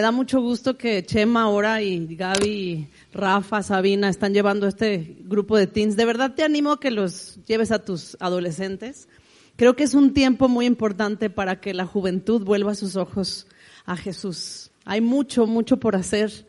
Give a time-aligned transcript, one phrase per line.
[0.00, 5.58] Me da mucho gusto que Chema ahora y Gaby, Rafa, Sabina están llevando este grupo
[5.58, 5.94] de teens.
[5.94, 9.08] De verdad te animo a que los lleves a tus adolescentes.
[9.56, 13.46] Creo que es un tiempo muy importante para que la juventud vuelva sus ojos
[13.84, 14.70] a Jesús.
[14.86, 16.46] Hay mucho, mucho por hacer.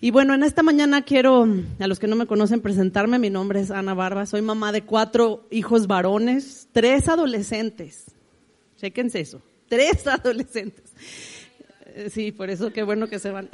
[0.00, 1.46] Y bueno, en esta mañana quiero,
[1.78, 3.18] a los que no me conocen, presentarme.
[3.18, 4.24] Mi nombre es Ana Barba.
[4.24, 8.06] Soy mamá de cuatro hijos varones, tres adolescentes.
[8.78, 9.42] Chéquense eso.
[9.68, 10.84] Tres adolescentes.
[11.94, 13.48] Eh, sí, por eso qué bueno que se van.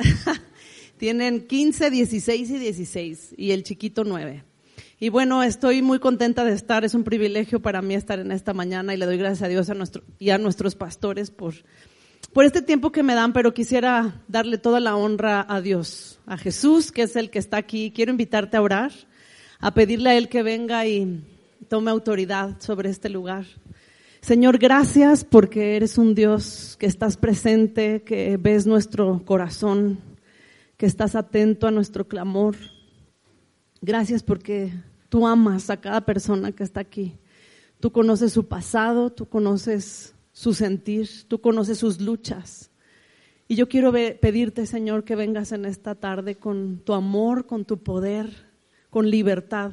[0.98, 4.44] Tienen 15, 16 y 16 y el chiquito 9.
[5.00, 8.54] Y bueno, estoy muy contenta de estar, es un privilegio para mí estar en esta
[8.54, 11.54] mañana y le doy gracias a Dios a nuestro, y a nuestros pastores por,
[12.32, 16.38] por este tiempo que me dan, pero quisiera darle toda la honra a Dios, a
[16.38, 17.92] Jesús, que es el que está aquí.
[17.94, 18.92] Quiero invitarte a orar,
[19.58, 21.22] a pedirle a Él que venga y
[21.68, 23.44] tome autoridad sobre este lugar.
[24.24, 29.98] Señor, gracias porque eres un Dios que estás presente, que ves nuestro corazón,
[30.78, 32.56] que estás atento a nuestro clamor.
[33.82, 34.72] Gracias porque
[35.10, 37.18] tú amas a cada persona que está aquí.
[37.80, 42.70] Tú conoces su pasado, tú conoces su sentir, tú conoces sus luchas.
[43.46, 47.82] Y yo quiero pedirte, Señor, que vengas en esta tarde con tu amor, con tu
[47.82, 48.30] poder,
[48.88, 49.72] con libertad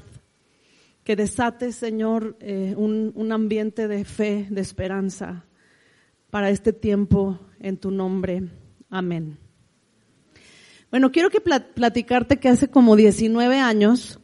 [1.04, 5.46] que desates, Señor, eh, un, un ambiente de fe, de esperanza
[6.30, 8.44] para este tiempo en tu nombre.
[8.90, 9.38] Amén.
[10.92, 14.20] Bueno, quiero que platicarte que hace como 19 años,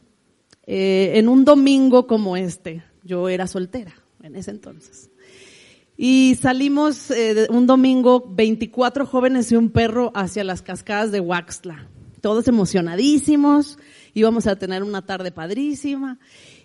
[0.66, 5.09] eh, en un domingo como este, yo era soltera en ese entonces.
[5.96, 11.88] Y salimos eh, un domingo 24 jóvenes y un perro hacia las cascadas de Waxla.
[12.19, 13.80] Todos emocionadísimos,
[14.17, 16.17] íbamos a tener una tarde padrísima.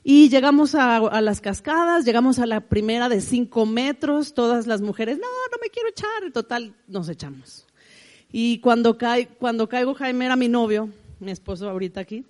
[0.02, 5.18] Y llegamos a, las cascadas, llegamos a la primera de cinco metros, todas las mujeres,
[5.18, 7.66] no, no me quiero echar, total nos echamos.
[8.32, 10.88] Y cuando, cae, cuando caigo, Jaime era mi novio,
[11.20, 12.24] mi esposo ahorita aquí,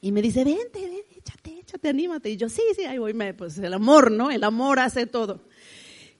[0.00, 2.30] y me dice, vente, vente, échate, échate, anímate.
[2.30, 4.32] Y yo, sí, sí, ahí voy, pues el amor, ¿no?
[4.32, 5.42] El amor hace todo.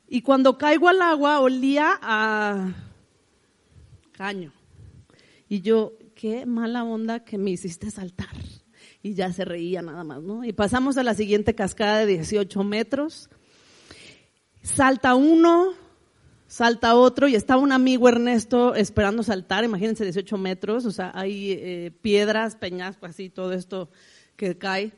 [0.08, 2.72] Y cuando caigo al agua, olía a
[4.12, 4.52] caño.
[5.48, 8.28] Y yo, qué mala onda que me hiciste saltar
[9.02, 10.44] y ya se reía nada más, ¿no?
[10.44, 13.30] Y pasamos a la siguiente cascada de 18 metros.
[14.62, 15.72] Salta uno,
[16.46, 21.52] salta otro y está un amigo Ernesto esperando saltar, imagínense 18 metros, o sea, hay
[21.52, 23.88] eh, piedras, peñascos, así, todo esto
[24.36, 24.92] que cae.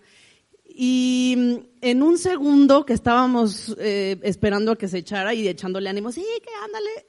[0.64, 5.88] Y mm, en un segundo que estábamos eh, esperando a que se echara y echándole
[5.88, 7.06] ánimo, sí, que ándale,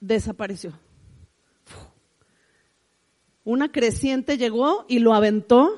[0.00, 0.85] desapareció.
[3.46, 5.76] Una creciente llegó y lo aventó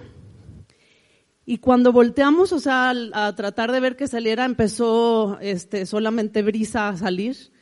[1.44, 6.88] y cuando volteamos, o sea, a tratar de ver que saliera, empezó este, solamente brisa
[6.88, 7.52] a salir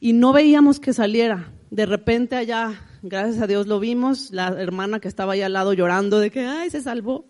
[0.00, 1.52] y no veíamos que saliera.
[1.70, 5.74] De repente allá, gracias a Dios lo vimos, la hermana que estaba ahí al lado
[5.74, 7.26] llorando de que, ay, se salvó.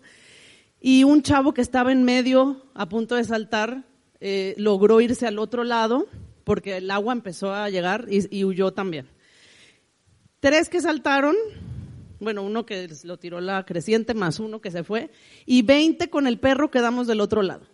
[0.79, 3.83] Y un chavo que estaba en medio, a punto de saltar,
[4.21, 6.07] eh, logró irse al otro lado
[6.45, 9.09] porque el agua empezó a llegar y huyó también.
[10.39, 11.35] Tres que saltaron,
[12.21, 15.11] bueno, uno que lo tiró la creciente, más uno que se fue,
[15.45, 17.65] y 20 con el perro quedamos del otro lado.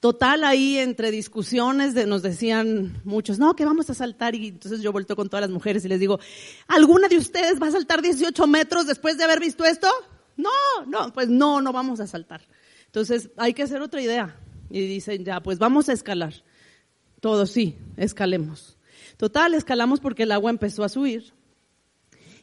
[0.00, 4.80] Total, ahí entre discusiones de, nos decían muchos, no, que vamos a saltar, y entonces
[4.80, 6.20] yo vuelto con todas las mujeres y les digo,
[6.68, 9.88] ¿alguna de ustedes va a saltar 18 metros después de haber visto esto?
[10.36, 10.50] No,
[10.86, 12.42] no, pues no, no vamos a saltar.
[12.86, 14.38] Entonces hay que hacer otra idea.
[14.70, 16.34] Y dicen, ya, pues vamos a escalar.
[17.20, 18.76] Todos sí, escalemos.
[19.16, 21.32] Total, escalamos porque el agua empezó a subir.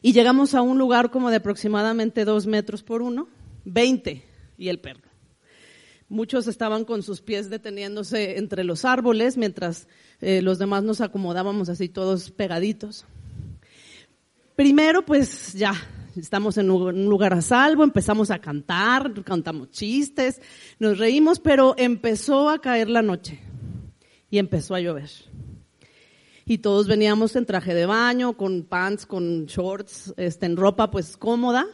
[0.04, 3.26] Y llegamos a un lugar como de aproximadamente dos metros por uno,
[3.64, 4.22] 20
[4.58, 5.08] y el perro.
[6.10, 9.88] Muchos estaban con sus pies deteniéndose entre los árboles mientras
[10.20, 13.06] eh, los demás nos acomodábamos así todos pegaditos.
[14.54, 15.72] Primero, pues ya,
[16.16, 20.38] estamos en un lugar a salvo, empezamos a cantar, cantamos chistes,
[20.78, 23.40] nos reímos, pero empezó a caer la noche
[24.28, 25.08] y empezó a llover
[26.46, 31.16] y todos veníamos en traje de baño, con pants, con shorts, este, en ropa pues
[31.16, 31.66] cómoda.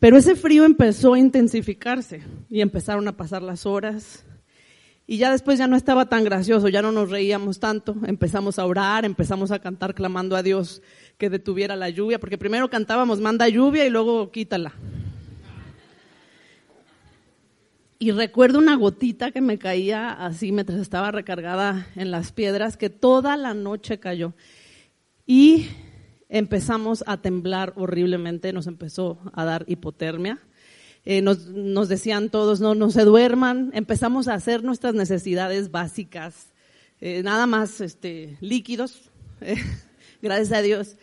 [0.00, 4.24] Pero ese frío empezó a intensificarse y empezaron a pasar las horas.
[5.06, 7.96] Y ya después ya no estaba tan gracioso, ya no nos reíamos tanto.
[8.06, 10.82] Empezamos a orar, empezamos a cantar clamando a Dios
[11.16, 14.74] que detuviera la lluvia, porque primero cantábamos manda lluvia y luego quítala.
[18.00, 22.90] Y recuerdo una gotita que me caía así mientras estaba recargada en las piedras, que
[22.90, 24.34] toda la noche cayó.
[25.26, 25.66] Y
[26.28, 30.38] empezamos a temblar horriblemente, nos empezó a dar hipotermia.
[31.04, 33.70] Eh, nos, decían todos, no, no se duerman.
[33.74, 36.52] Empezamos a hacer nuestras necesidades básicas,
[37.00, 39.10] eh, nada más este, líquidos.
[40.22, 40.96] gracias a Dios,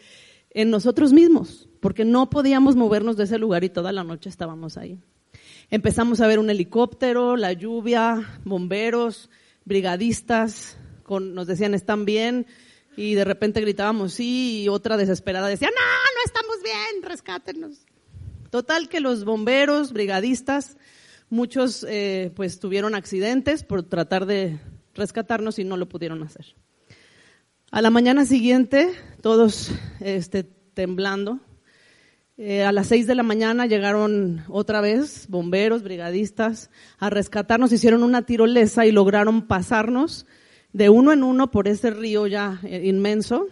[0.50, 4.78] en nosotros mismos, porque no podíamos movernos de ese lugar y toda la noche estábamos
[4.78, 5.02] ahí.
[5.70, 9.30] Empezamos a ver un helicóptero, la lluvia, bomberos,
[9.66, 10.78] brigadistas,
[11.10, 12.46] nos decían están bien,
[12.96, 17.86] y de repente gritábamos sí, y otra desesperada decía, no, no estamos bien, rescátenos.
[18.50, 20.78] Total que los bomberos, brigadistas,
[21.30, 24.60] muchos eh, pues tuvieron accidentes por tratar de
[24.94, 26.56] rescatarnos y no lo pudieron hacer.
[27.72, 31.40] A la mañana siguiente, todos este, temblando,
[32.38, 38.04] eh, a las seis de la mañana llegaron otra vez bomberos, brigadistas, a rescatarnos, hicieron
[38.04, 40.26] una tirolesa y lograron pasarnos
[40.74, 43.48] de uno en uno por ese río ya eh, inmenso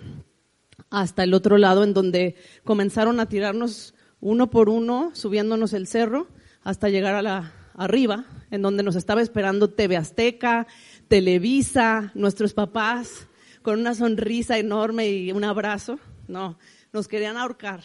[0.89, 2.35] hasta el otro lado en donde
[2.65, 6.27] comenzaron a tirarnos uno por uno, subiéndonos el cerro
[6.62, 10.68] hasta llegar a la arriba, en donde nos estaba esperando TV Azteca,
[11.07, 13.27] Televisa, nuestros papás,
[13.62, 16.00] con una sonrisa enorme y un abrazo.
[16.27, 16.57] No,
[16.91, 17.81] nos querían ahorcar.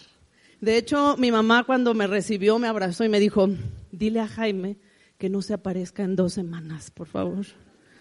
[0.61, 3.49] De hecho, mi mamá cuando me recibió me abrazó y me dijo,
[3.93, 4.77] dile a Jaime
[5.17, 7.47] que no se aparezca en dos semanas, por favor.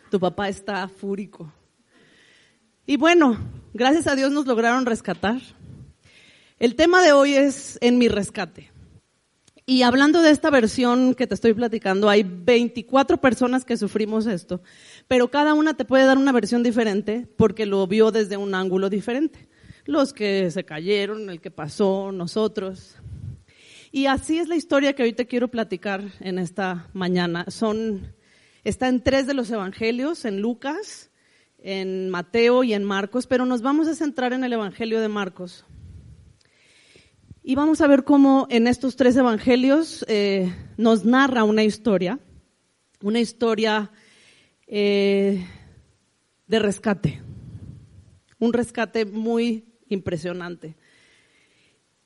[0.09, 1.51] Tu papá está fúrico.
[2.87, 3.37] Y bueno,
[3.73, 5.39] gracias a Dios nos lograron rescatar.
[6.57, 8.71] El tema de hoy es en mi rescate.
[9.65, 14.61] Y hablando de esta versión que te estoy platicando, hay 24 personas que sufrimos esto,
[15.07, 18.89] pero cada una te puede dar una versión diferente porque lo vio desde un ángulo
[18.89, 19.47] diferente
[19.87, 22.97] los que se cayeron, el que pasó, nosotros.
[23.91, 27.45] Y así es la historia que hoy te quiero platicar en esta mañana.
[27.47, 28.13] Son,
[28.63, 31.09] está en tres de los evangelios, en Lucas,
[31.57, 35.65] en Mateo y en Marcos, pero nos vamos a centrar en el evangelio de Marcos.
[37.41, 42.19] Y vamos a ver cómo en estos tres evangelios eh, nos narra una historia,
[43.01, 43.89] una historia
[44.67, 45.47] eh,
[46.45, 47.21] de rescate,
[48.37, 50.75] un rescate muy impresionante.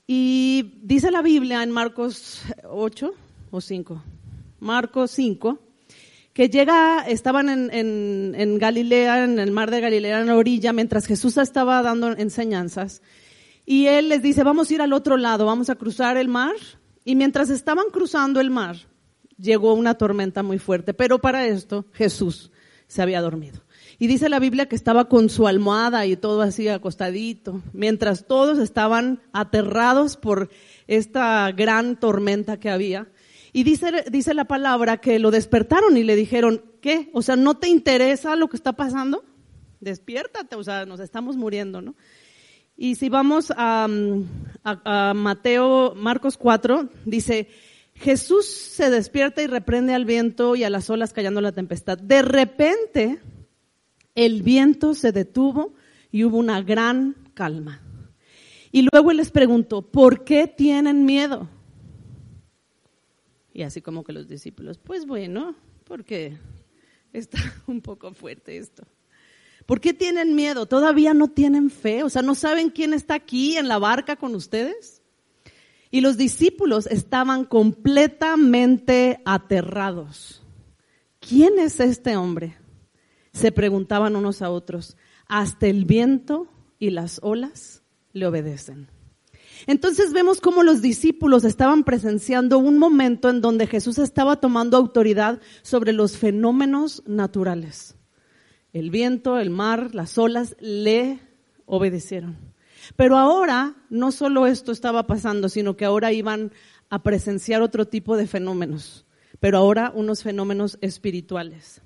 [0.07, 3.13] Y dice la Biblia en Marcos 8
[3.51, 4.03] o 5,
[4.59, 5.59] Marcos 5,
[6.33, 11.05] que llega, estaban en, en, Galilea, en el mar de Galilea, en la orilla, mientras
[11.05, 13.01] Jesús estaba dando enseñanzas.
[13.65, 16.55] Y él les dice, vamos a ir al otro lado, vamos a cruzar el mar.
[17.03, 18.77] Y mientras estaban cruzando el mar,
[19.37, 20.93] llegó una tormenta muy fuerte.
[20.93, 22.51] Pero para esto Jesús
[22.87, 23.61] se había dormido.
[24.01, 28.57] Y dice la Biblia que estaba con su almohada y todo así acostadito, mientras todos
[28.57, 30.49] estaban aterrados por
[30.87, 33.09] esta gran tormenta que había.
[33.53, 37.11] Y dice, dice la palabra que lo despertaron y le dijeron, ¿qué?
[37.13, 39.23] O sea, ¿no te interesa lo que está pasando?
[39.81, 41.93] Despiértate, o sea, nos estamos muriendo, ¿no?
[42.75, 43.87] Y si vamos a,
[44.63, 47.49] a Mateo, Marcos 4, dice,
[47.93, 51.99] Jesús se despierta y reprende al viento y a las olas callando la tempestad.
[51.99, 53.19] De repente,
[54.15, 55.73] el viento se detuvo
[56.11, 57.81] y hubo una gran calma.
[58.71, 61.49] Y luego él les preguntó, ¿por qué tienen miedo?
[63.53, 66.37] Y así como que los discípulos, pues bueno, porque
[67.11, 68.83] está un poco fuerte esto.
[69.65, 70.65] ¿Por qué tienen miedo?
[70.65, 72.03] ¿Todavía no tienen fe?
[72.03, 75.01] O sea, ¿no saben quién está aquí en la barca con ustedes?
[75.91, 80.41] Y los discípulos estaban completamente aterrados.
[81.19, 82.57] ¿Quién es este hombre?
[83.33, 84.97] Se preguntaban unos a otros,
[85.27, 86.47] hasta el viento
[86.79, 87.83] y las olas
[88.13, 88.89] le obedecen.
[89.67, 95.39] Entonces vemos cómo los discípulos estaban presenciando un momento en donde Jesús estaba tomando autoridad
[95.61, 97.95] sobre los fenómenos naturales.
[98.73, 101.19] El viento, el mar, las olas le
[101.65, 102.37] obedecieron.
[102.95, 106.51] Pero ahora no solo esto estaba pasando, sino que ahora iban
[106.89, 109.05] a presenciar otro tipo de fenómenos,
[109.39, 111.81] pero ahora unos fenómenos espirituales.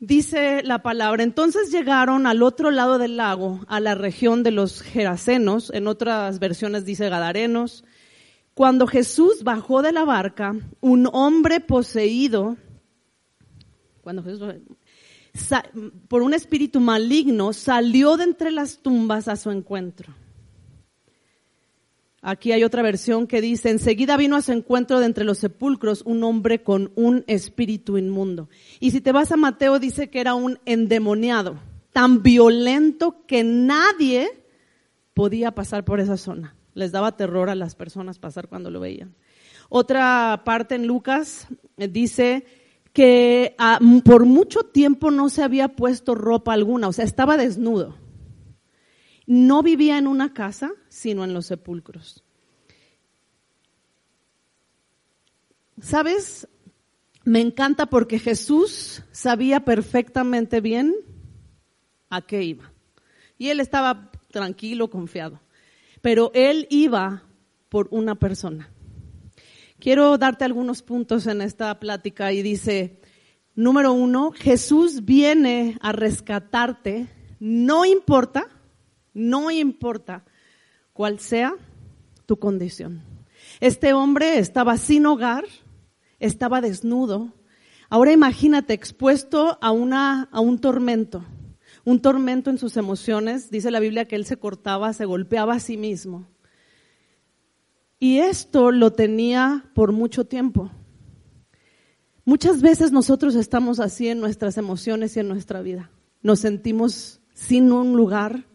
[0.00, 4.80] Dice la palabra, entonces llegaron al otro lado del lago, a la región de los
[4.80, 7.84] Gerasenos, en otras versiones dice Gadarenos.
[8.54, 12.56] Cuando Jesús bajó de la barca, un hombre poseído,
[14.00, 14.54] cuando Jesús,
[16.06, 20.14] por un espíritu maligno, salió de entre las tumbas a su encuentro.
[22.20, 26.02] Aquí hay otra versión que dice, enseguida vino a su encuentro de entre los sepulcros
[26.04, 28.48] un hombre con un espíritu inmundo.
[28.80, 31.60] Y si te vas a Mateo dice que era un endemoniado,
[31.92, 34.28] tan violento que nadie
[35.14, 36.56] podía pasar por esa zona.
[36.74, 39.14] Les daba terror a las personas pasar cuando lo veían.
[39.68, 41.46] Otra parte en Lucas
[41.76, 42.44] dice
[42.92, 47.94] que ah, por mucho tiempo no se había puesto ropa alguna, o sea, estaba desnudo
[49.28, 52.24] no vivía en una casa, sino en los sepulcros.
[55.82, 56.48] ¿Sabes?
[57.24, 60.94] Me encanta porque Jesús sabía perfectamente bien
[62.08, 62.72] a qué iba.
[63.36, 65.42] Y él estaba tranquilo, confiado.
[66.00, 67.22] Pero él iba
[67.68, 68.70] por una persona.
[69.78, 72.98] Quiero darte algunos puntos en esta plática y dice,
[73.54, 77.08] número uno, Jesús viene a rescatarte,
[77.40, 78.48] no importa,
[79.18, 80.24] no importa
[80.92, 81.54] cuál sea
[82.26, 83.02] tu condición.
[83.60, 85.44] Este hombre estaba sin hogar,
[86.18, 87.34] estaba desnudo.
[87.90, 91.24] Ahora imagínate expuesto a, una, a un tormento,
[91.84, 93.50] un tormento en sus emociones.
[93.50, 96.26] Dice la Biblia que él se cortaba, se golpeaba a sí mismo.
[97.98, 100.70] Y esto lo tenía por mucho tiempo.
[102.24, 105.90] Muchas veces nosotros estamos así en nuestras emociones y en nuestra vida.
[106.22, 108.46] Nos sentimos sin un lugar,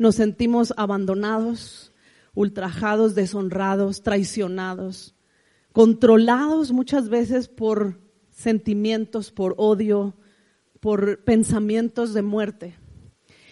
[0.00, 1.92] nos sentimos abandonados,
[2.34, 5.14] ultrajados, deshonrados, traicionados,
[5.72, 10.16] controlados muchas veces por sentimientos, por odio,
[10.80, 12.76] por pensamientos de muerte.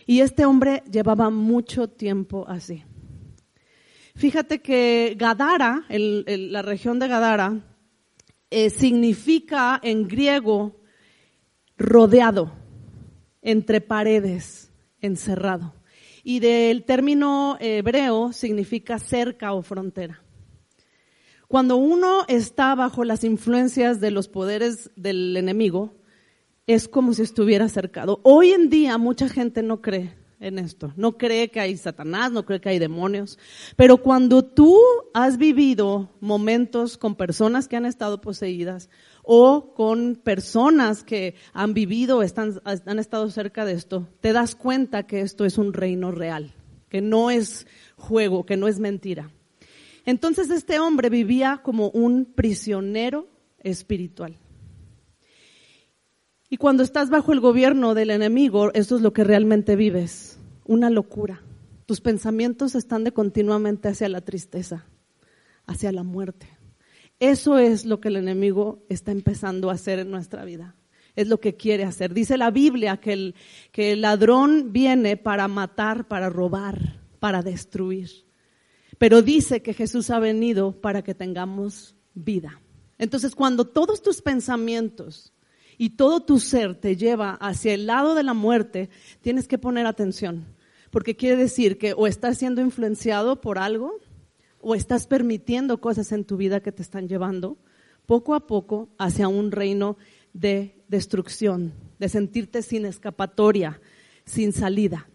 [0.07, 2.83] Y este hombre llevaba mucho tiempo así.
[4.17, 7.61] Fíjate que Gadara, la región de Gadara,
[8.49, 10.81] eh, significa en griego
[11.77, 12.53] rodeado,
[13.43, 15.78] entre paredes, encerrado.
[16.29, 20.23] Y del término hebreo significa cerca o frontera.
[21.49, 25.95] Cuando uno está bajo las influencias de los poderes del enemigo,
[26.67, 28.21] es como si estuviera cercado.
[28.25, 30.93] Hoy en día mucha gente no cree en esto.
[30.97, 33.39] No cree que hay Satanás, no cree que hay demonios.
[33.77, 34.79] Pero cuando tú
[35.15, 38.89] has vivido momentos con personas que han estado poseídas
[39.23, 45.07] o con personas que han vivido, están, han estado cerca de esto, te das cuenta
[45.07, 46.55] que esto es un reino real,
[46.89, 47.67] que no es
[47.97, 49.31] juego, que no es mentira.
[50.05, 53.29] Entonces este hombre vivía como un prisionero
[53.61, 54.39] espiritual.
[56.51, 60.89] Y cuando estás bajo el gobierno del enemigo, eso es lo que realmente vives, una
[60.89, 61.43] locura.
[61.85, 64.87] Tus pensamientos están de continuamente hacia la tristeza,
[65.67, 66.49] hacia la muerte.
[67.21, 70.75] Eso es lo que el enemigo está empezando a hacer en nuestra vida.
[71.17, 72.15] Es lo que quiere hacer.
[72.15, 73.35] Dice la Biblia que el,
[73.71, 78.09] que el ladrón viene para matar, para robar, para destruir.
[78.97, 82.63] Pero dice que Jesús ha venido para que tengamos vida.
[82.99, 85.33] Entonces, cuando todos tus pensamientos
[85.79, 88.91] y todo tu ser te lleva hacia el lado de la muerte,
[89.23, 90.45] tienes que poner atención,
[90.91, 93.95] porque quiere decir que o estás siendo influenciado por algo
[94.61, 97.57] o estás permitiendo cosas en tu vida que te están llevando
[98.07, 99.97] poco a poco hacia un reino
[100.33, 103.81] de destrucción, de sentirte sin escapatoria,
[104.25, 105.09] sin salida.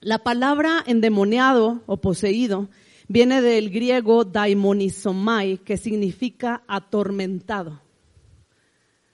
[0.00, 2.70] La palabra endemoniado o poseído
[3.06, 7.82] viene del griego daimonizomai, que significa atormentado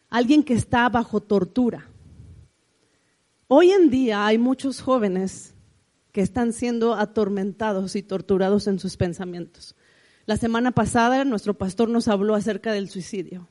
[0.09, 1.89] alguien que está bajo tortura.
[3.49, 5.55] Hoy en día hay muchos jóvenes
[6.13, 9.77] que están siendo atormentados y torturados en sus pensamientos.
[10.25, 13.49] La semana pasada nuestro pastor nos habló acerca del suicidio.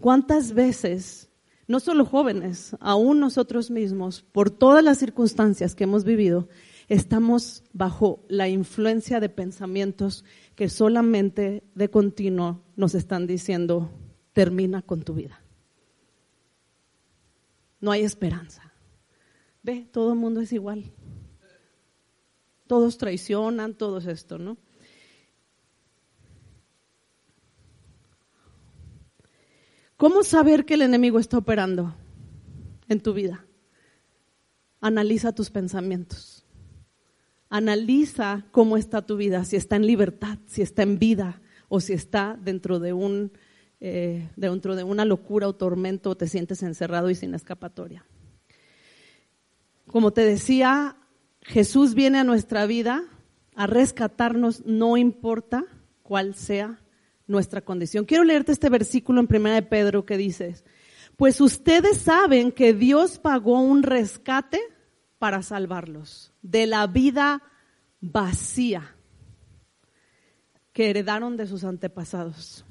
[0.00, 1.30] ¿Cuántas veces,
[1.66, 6.48] no solo jóvenes, aún nosotros mismos, por todas las circunstancias que hemos vivido,
[6.88, 10.24] estamos bajo la influencia de pensamientos
[10.56, 13.90] que solamente de continuo nos están diciendo,
[14.32, 15.40] termina con tu vida?
[17.80, 18.72] No hay esperanza.
[19.62, 20.92] Ve, todo el mundo es igual.
[22.66, 24.56] Todos traicionan, todos esto, ¿no?
[29.96, 31.94] ¿Cómo saber que el enemigo está operando
[32.88, 33.44] en tu vida?
[34.80, 36.46] Analiza tus pensamientos.
[37.50, 41.94] Analiza cómo está tu vida, si está en libertad, si está en vida o si
[41.94, 43.32] está dentro de un
[43.80, 48.04] eh, dentro de una locura o tormento te sientes encerrado y sin escapatoria.
[49.86, 50.96] Como te decía,
[51.42, 53.04] Jesús viene a nuestra vida
[53.54, 55.64] a rescatarnos, no importa
[56.02, 56.80] cuál sea
[57.26, 58.04] nuestra condición.
[58.04, 60.56] Quiero leerte este versículo en Primera de Pedro que dice,
[61.16, 64.60] pues ustedes saben que Dios pagó un rescate
[65.18, 67.42] para salvarlos de la vida
[68.00, 68.94] vacía
[70.72, 72.64] que heredaron de sus antepasados.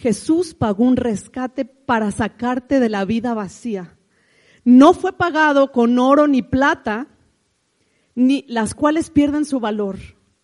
[0.00, 3.98] Jesús pagó un rescate para sacarte de la vida vacía.
[4.64, 7.06] No fue pagado con oro ni plata,
[8.14, 9.98] ni las cuales pierden su valor,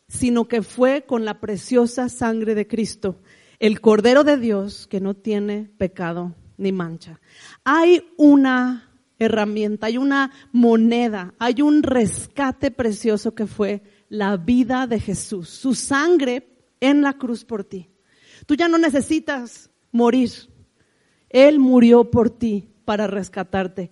[0.08, 3.22] sino que fue con la preciosa sangre de Cristo,
[3.58, 7.18] el Cordero de Dios que no tiene pecado ni mancha.
[7.64, 15.00] Hay una herramienta, hay una moneda, hay un rescate precioso que fue la vida de
[15.00, 16.46] Jesús, su sangre
[16.78, 17.88] en la cruz por ti.
[18.46, 20.30] Tú ya no necesitas morir.
[21.28, 23.90] Él murió por ti para rescatarte.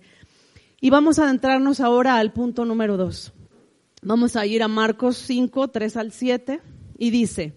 [0.81, 3.33] Y vamos a adentrarnos ahora al punto número dos.
[4.01, 6.61] Vamos a ir a Marcos 5, 3 al 7
[6.97, 7.53] y dice,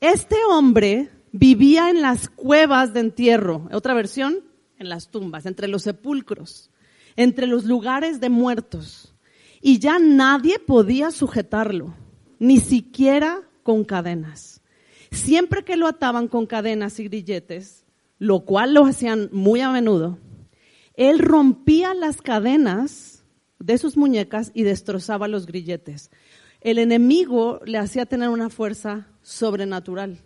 [0.00, 4.44] este hombre vivía en las cuevas de entierro, otra versión,
[4.78, 6.70] en las tumbas, entre los sepulcros,
[7.16, 9.14] entre los lugares de muertos,
[9.60, 11.94] y ya nadie podía sujetarlo,
[12.38, 14.57] ni siquiera con cadenas.
[15.10, 17.84] Siempre que lo ataban con cadenas y grilletes,
[18.18, 20.18] lo cual lo hacían muy a menudo,
[20.94, 23.24] él rompía las cadenas
[23.58, 26.10] de sus muñecas y destrozaba los grilletes.
[26.60, 30.20] El enemigo le hacía tener una fuerza sobrenatural.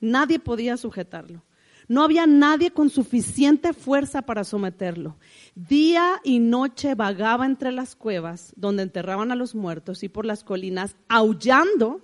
[0.00, 1.44] Nadie podía sujetarlo.
[1.86, 5.18] No había nadie con suficiente fuerza para someterlo.
[5.54, 10.44] Día y noche vagaba entre las cuevas donde enterraban a los muertos y por las
[10.44, 12.00] colinas, aullando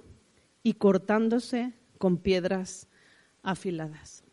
[0.63, 2.88] y cortándose con piedras
[3.42, 4.25] afiladas.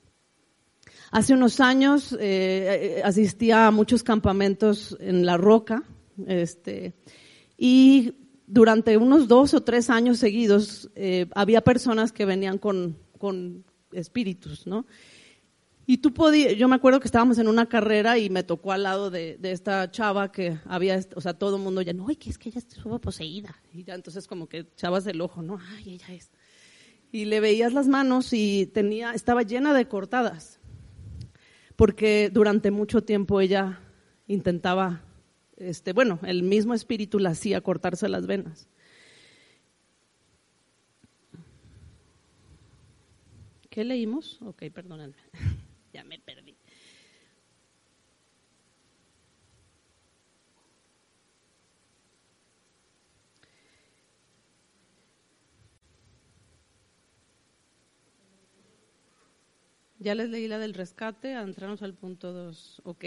[1.12, 5.84] Hace unos años eh, asistía a muchos campamentos en La Roca,
[6.26, 6.94] este,
[7.58, 8.14] y
[8.48, 14.66] durante unos dos o tres años seguidos eh, había personas que venían con, con espíritus,
[14.66, 14.86] ¿no?
[15.86, 18.84] Y tú podías, yo me acuerdo que estábamos en una carrera y me tocó al
[18.84, 22.30] lado de, de esta chava que había, o sea, todo el mundo ya, no, que
[22.30, 23.62] es que ella estuvo poseída.
[23.74, 25.60] Y ya entonces como que echabas el ojo, ¿no?
[25.76, 26.32] Ay, ella es.
[27.12, 30.58] Y le veías las manos y tenía, estaba llena de cortadas
[31.78, 33.80] porque durante mucho tiempo ella
[34.28, 35.04] intentaba,
[35.56, 38.68] este, bueno, el mismo espíritu la hacía cortarse las venas.
[43.70, 44.42] ¿Qué leímos?
[44.42, 45.16] Ok, perdónenme,
[45.94, 46.57] ya me perdí.
[60.00, 62.82] Ya les leí la del rescate, entramos al punto 2.
[62.84, 63.06] Ok.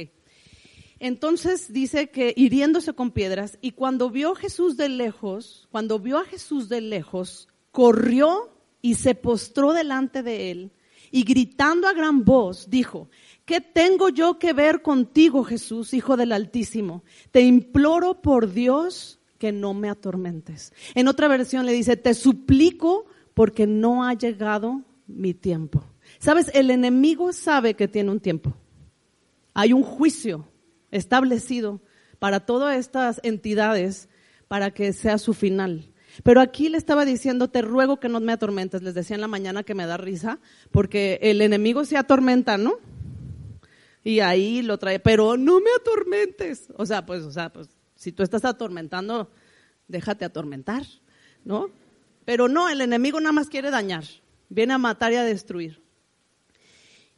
[0.99, 6.25] Entonces dice que hiriéndose con piedras, y cuando vio Jesús de lejos, cuando vio a
[6.25, 10.73] Jesús de lejos, corrió y se postró delante de él,
[11.11, 13.09] y gritando a gran voz, dijo,
[13.45, 17.03] ¿qué tengo yo que ver contigo, Jesús, Hijo del Altísimo?
[17.31, 20.73] Te imploro por Dios que no me atormentes.
[20.95, 25.83] En otra versión le dice, te suplico porque no ha llegado mi tiempo.
[26.21, 28.55] Sabes, el enemigo sabe que tiene un tiempo.
[29.55, 30.47] Hay un juicio
[30.91, 31.81] establecido
[32.19, 34.11] para todas estas entidades
[34.47, 35.91] para que sea su final.
[36.23, 38.83] Pero aquí le estaba diciendo, te ruego que no me atormentes.
[38.83, 42.75] Les decía en la mañana que me da risa, porque el enemigo se atormenta, ¿no?
[44.05, 46.69] Y ahí lo trae, pero no me atormentes.
[46.77, 49.31] O sea, pues, o sea, pues, si tú estás atormentando,
[49.89, 50.83] déjate atormentar,
[51.47, 51.71] ¿no?
[52.27, 54.05] Pero no, el enemigo nada más quiere dañar,
[54.51, 55.81] viene a matar y a destruir.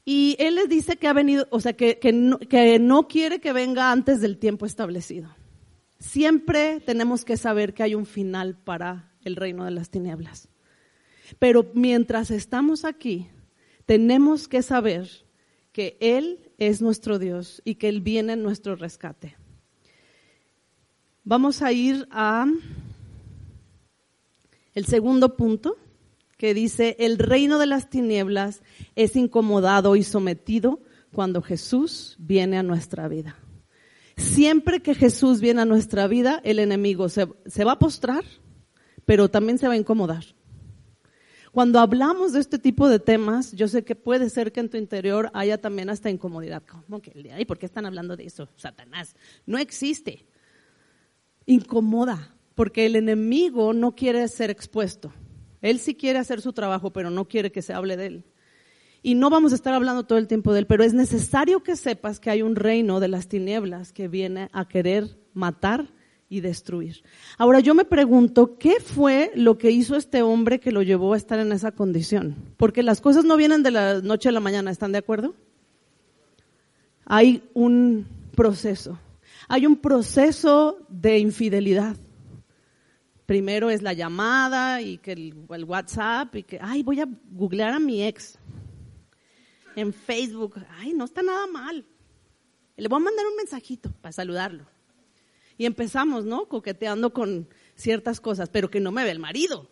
[0.05, 3.53] Y él les dice que ha venido, o sea, que, no, que no quiere que
[3.53, 5.35] venga antes del tiempo establecido.
[6.01, 10.49] Siempre tenemos que saber que hay un final para el reino de las tinieblas.
[11.39, 13.29] Pero mientras estamos aquí,
[13.87, 15.09] tenemos que saber
[15.73, 19.37] que Él es nuestro Dios y que Él viene en nuestro rescate.
[21.25, 22.47] Vamos a ir a
[24.75, 25.77] el segundo punto
[26.43, 28.63] que dice, el reino de las tinieblas
[28.97, 30.81] es incomodado y sometido
[31.13, 33.37] cuando Jesús viene a nuestra vida.
[34.17, 38.25] Siempre que Jesús viene a nuestra vida, el enemigo se, se va a postrar,
[39.05, 40.25] pero también se va a incomodar.
[41.53, 44.79] Cuando hablamos de este tipo de temas, yo sé que puede ser que en tu
[44.79, 46.65] interior haya también hasta incomodidad.
[46.67, 48.49] ¿Cómo que de ¿Por qué están hablando de eso?
[48.57, 49.15] Satanás.
[49.47, 50.27] No existe.
[51.47, 55.13] Incomoda, porque el enemigo no quiere ser expuesto.
[55.63, 58.25] Él sí quiere hacer su trabajo, pero no quiere que se hable de él.
[59.03, 61.77] Y no vamos a estar hablando todo el tiempo de él, pero es necesario que
[61.77, 65.89] sepas que hay un reino de las tinieblas que viene a querer matar
[66.29, 67.03] y destruir.
[67.37, 71.17] Ahora yo me pregunto, ¿qué fue lo que hizo este hombre que lo llevó a
[71.17, 72.37] estar en esa condición?
[72.57, 75.35] Porque las cosas no vienen de la noche a la mañana, ¿están de acuerdo?
[77.05, 78.99] Hay un proceso.
[79.49, 81.97] Hay un proceso de infidelidad
[83.27, 87.79] primero es la llamada y que el, WhatsApp y que, ay, voy a googlear a
[87.79, 88.39] mi ex
[89.77, 90.57] en Facebook.
[90.71, 91.85] Ay, no está nada mal.
[92.77, 94.67] Le voy a mandar un mensajito para saludarlo.
[95.59, 96.49] Y empezamos, ¿no?
[96.49, 99.69] Coqueteando con ciertas cosas, pero que no me ve el marido.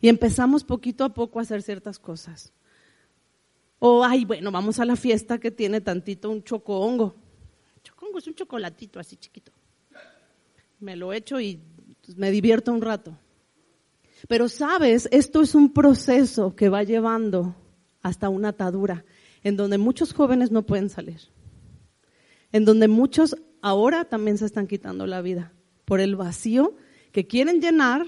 [0.00, 2.52] Y empezamos poquito a poco a hacer ciertas cosas.
[3.78, 7.14] O, ay, bueno, vamos a la fiesta que tiene tantito un chocongo.
[7.82, 9.52] Chocongo es un chocolatito así chiquito.
[10.80, 11.60] Me lo echo y
[12.16, 13.18] me divierto un rato.
[14.28, 17.54] Pero sabes, esto es un proceso que va llevando
[18.02, 19.04] hasta una atadura,
[19.42, 21.20] en donde muchos jóvenes no pueden salir,
[22.52, 25.52] en donde muchos ahora también se están quitando la vida
[25.84, 26.76] por el vacío
[27.12, 28.06] que quieren llenar,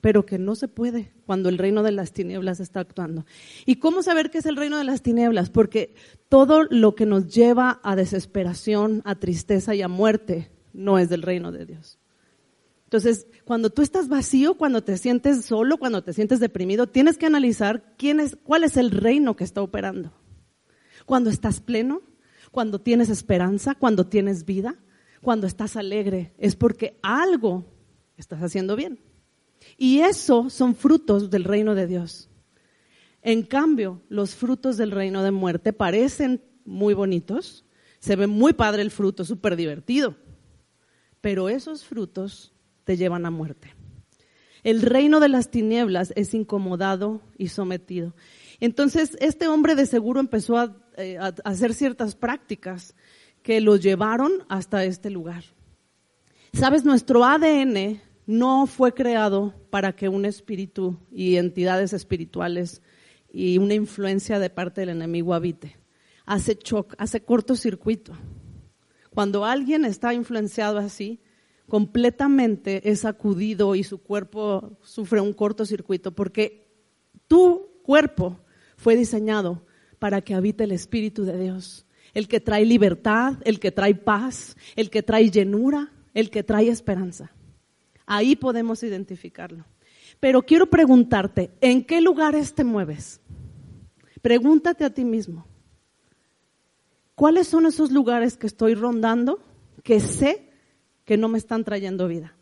[0.00, 3.24] pero que no se puede cuando el reino de las tinieblas está actuando.
[3.64, 5.50] ¿Y cómo saber qué es el reino de las tinieblas?
[5.50, 5.94] Porque
[6.28, 11.22] todo lo que nos lleva a desesperación, a tristeza y a muerte no es del
[11.22, 11.98] reino de Dios.
[12.86, 17.26] Entonces, cuando tú estás vacío, cuando te sientes solo, cuando te sientes deprimido, tienes que
[17.26, 20.12] analizar quién es, cuál es el reino que está operando.
[21.04, 22.02] Cuando estás pleno,
[22.52, 24.76] cuando tienes esperanza, cuando tienes vida,
[25.20, 27.64] cuando estás alegre, es porque algo
[28.16, 29.00] estás haciendo bien.
[29.76, 32.30] Y eso son frutos del reino de Dios.
[33.20, 37.64] En cambio, los frutos del reino de muerte parecen muy bonitos,
[37.98, 40.14] se ve muy padre el fruto, súper divertido,
[41.20, 42.52] pero esos frutos
[42.86, 43.74] te llevan a muerte.
[44.62, 48.14] El reino de las tinieblas es incomodado y sometido.
[48.60, 52.94] Entonces, este hombre de seguro empezó a, eh, hacer ciertas prácticas
[53.42, 55.44] que lo llevaron hasta este lugar.
[56.52, 62.82] Sabes, nuestro ADN no fue creado para que un espíritu y entidades espirituales
[63.32, 65.76] y una influencia de parte del enemigo habite.
[66.24, 68.12] Hace shock, hace cortocircuito.
[69.10, 71.20] Cuando alguien está influenciado así,
[71.68, 76.68] completamente es sacudido y su cuerpo sufre un cortocircuito porque
[77.26, 78.38] tu cuerpo
[78.76, 79.64] fue diseñado
[79.98, 84.56] para que habite el Espíritu de Dios, el que trae libertad, el que trae paz,
[84.76, 87.32] el que trae llenura, el que trae esperanza.
[88.06, 89.64] Ahí podemos identificarlo.
[90.20, 93.20] Pero quiero preguntarte, ¿en qué lugares te mueves?
[94.22, 95.46] Pregúntate a ti mismo.
[97.14, 99.40] ¿Cuáles son esos lugares que estoy rondando
[99.82, 100.45] que sé
[101.06, 102.34] que no me están trayendo vida.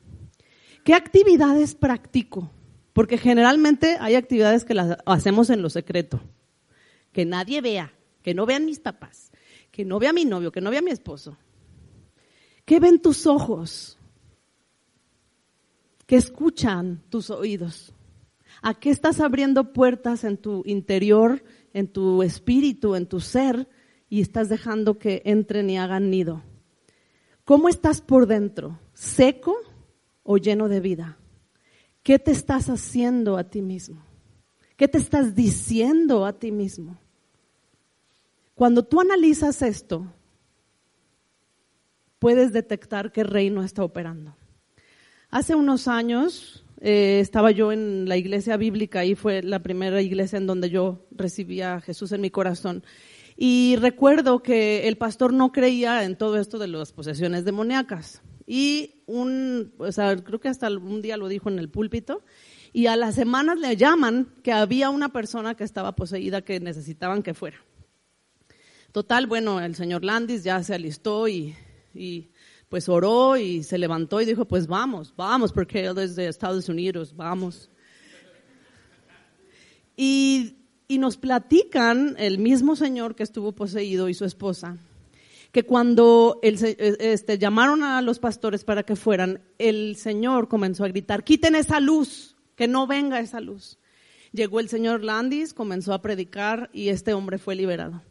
[0.83, 2.50] ¿Qué actividades practico?
[2.92, 6.20] Porque generalmente hay actividades que las hacemos en lo secreto.
[7.12, 9.31] Que nadie vea, que no vean mis papás,
[9.70, 11.37] que no vea mi novio, que no vea mi esposo.
[12.64, 13.98] ¿Qué ven tus ojos?
[16.07, 17.92] ¿Qué escuchan tus oídos?
[18.62, 23.68] ¿A qué estás abriendo puertas en tu interior, en tu espíritu, en tu ser
[24.09, 26.42] y estás dejando que entren y hagan nido?
[27.44, 28.78] ¿Cómo estás por dentro?
[28.94, 29.57] ¿Seco
[30.22, 31.18] o lleno de vida?
[32.02, 34.04] ¿Qué te estás haciendo a ti mismo?
[34.76, 36.98] ¿Qué te estás diciendo a ti mismo?
[38.54, 40.07] Cuando tú analizas esto,
[42.18, 44.37] puedes detectar qué reino está operando.
[45.28, 50.37] Hace unos años eh, estaba yo en la iglesia bíblica y fue la primera iglesia
[50.38, 52.85] en donde yo recibí a Jesús en mi corazón.
[53.37, 58.23] Y recuerdo que el pastor no creía en todo esto de las posesiones demoníacas.
[58.47, 62.23] Y un, o sea, creo que hasta un día lo dijo en el púlpito.
[62.73, 67.23] Y a las semanas le llaman que había una persona que estaba poseída que necesitaban
[67.23, 67.59] que fuera.
[68.92, 71.55] Total, bueno, el señor Landis ya se alistó y,
[71.94, 72.31] y
[72.68, 76.68] pues oró y se levantó y dijo, pues vamos, vamos, porque él es de Estados
[76.68, 77.70] Unidos, vamos.
[79.97, 84.77] Y y nos platican el mismo señor que estuvo poseído y su esposa,
[85.53, 90.88] que cuando el, este, llamaron a los pastores para que fueran, el señor comenzó a
[90.88, 93.79] gritar, quiten esa luz, que no venga esa luz.
[94.33, 98.03] Llegó el señor Landis, comenzó a predicar y este hombre fue liberado.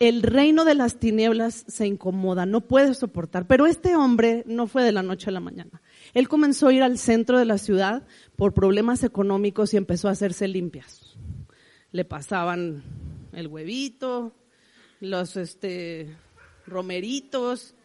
[0.00, 4.82] El reino de las tinieblas se incomoda, no puede soportar, pero este hombre no fue
[4.82, 5.80] de la noche a la mañana.
[6.12, 8.02] Él comenzó a ir al centro de la ciudad
[8.34, 11.13] por problemas económicos y empezó a hacerse limpias
[11.94, 12.82] le pasaban
[13.32, 14.32] el huevito,
[14.98, 16.08] los este,
[16.66, 17.76] romeritos,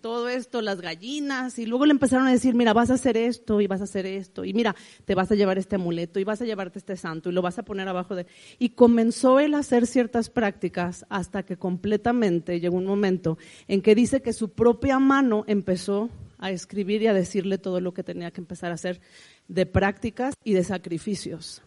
[0.00, 3.60] todo esto, las gallinas, y luego le empezaron a decir, mira, vas a hacer esto
[3.60, 6.40] y vas a hacer esto, y mira, te vas a llevar este amuleto y vas
[6.40, 8.28] a llevarte este santo y lo vas a poner abajo de...
[8.60, 13.96] Y comenzó él a hacer ciertas prácticas hasta que completamente llegó un momento en que
[13.96, 18.30] dice que su propia mano empezó a escribir y a decirle todo lo que tenía
[18.30, 19.00] que empezar a hacer
[19.48, 21.62] de prácticas y de sacrificios.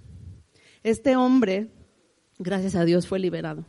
[0.84, 1.68] Este hombre
[2.42, 3.64] gracias a Dios fue liberado.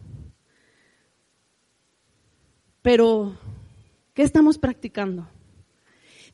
[2.83, 3.37] Pero,
[4.15, 5.29] ¿qué estamos practicando?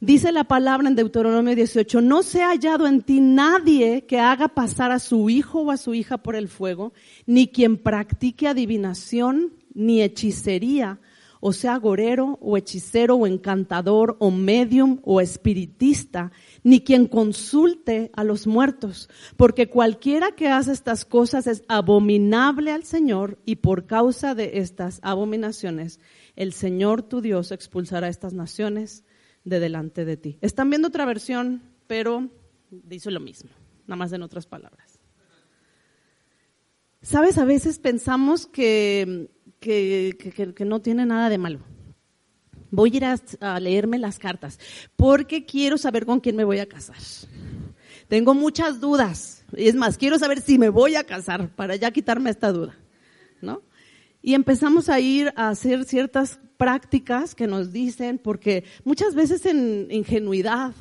[0.00, 4.48] Dice la palabra en Deuteronomio 18, no se ha hallado en ti nadie que haga
[4.48, 6.92] pasar a su hijo o a su hija por el fuego,
[7.26, 11.00] ni quien practique adivinación, ni hechicería,
[11.40, 16.30] o sea, gorero o hechicero o encantador o medium o espiritista,
[16.62, 22.84] ni quien consulte a los muertos, porque cualquiera que hace estas cosas es abominable al
[22.84, 26.00] Señor y por causa de estas abominaciones
[26.36, 29.04] el Señor tu Dios expulsará a estas naciones
[29.44, 30.38] de delante de ti.
[30.40, 32.30] Están viendo otra versión, pero
[32.70, 33.50] dice lo mismo,
[33.86, 35.00] nada más en otras palabras.
[37.00, 40.16] Sabes, a veces pensamos que, que,
[40.54, 41.60] que no tiene nada de malo
[42.70, 43.04] voy a ir
[43.40, 44.58] a, leerme las cartas
[44.96, 46.96] porque quiero saber con quién me voy a casar.
[48.08, 49.44] Tengo muchas dudas.
[49.52, 52.76] Es más, quiero saber si me voy a casar para ya quitarme esta duda,
[53.40, 53.62] ¿no?
[54.22, 59.88] Y empezamos a ir a hacer ciertas prácticas que nos dicen, porque muchas veces en
[59.90, 60.74] ingenuidad,